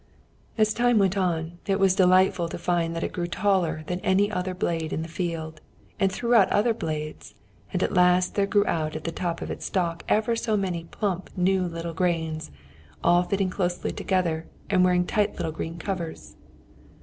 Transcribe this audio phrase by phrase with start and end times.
[0.57, 4.31] As time went on, it was delighted to find that it grew taller than any
[4.31, 5.61] other blade in the field,
[5.99, 7.35] and threw out other blades;
[7.71, 10.85] and at last there grew out at the top of its stalk ever so many
[10.85, 12.49] plump, new little grains,
[13.03, 16.35] all fitting closely together, and wearing tight little green covers.